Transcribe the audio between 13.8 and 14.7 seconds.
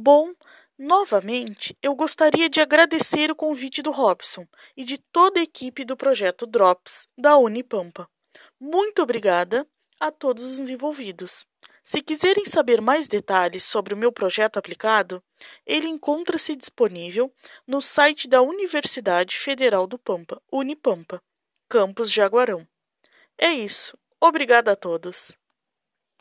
o meu projeto